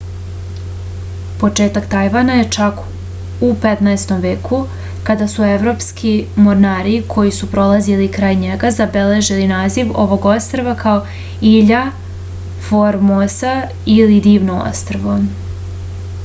[1.41, 2.79] početak tajvana je čak
[3.47, 4.13] u 15.
[4.23, 4.59] veku
[5.09, 6.13] kada su evropski
[6.47, 10.97] mornari koji su prolazili kraj njega zabeležili naziv ovog ostrva kao
[11.53, 11.83] ilja
[12.73, 13.53] formosa
[14.01, 15.21] ili divno ostrvo